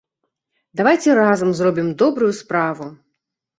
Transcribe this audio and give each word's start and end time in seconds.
Давайце 0.81 1.09
разам 1.19 1.53
зробім 1.61 1.93
добрую 2.01 2.33
справу! 2.41 2.91